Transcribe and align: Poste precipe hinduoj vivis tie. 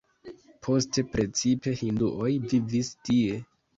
Poste 0.67 1.03
precipe 1.11 1.73
hinduoj 1.83 2.31
vivis 2.55 2.91
tie. 3.11 3.41